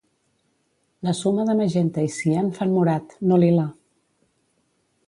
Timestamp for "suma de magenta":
1.19-2.07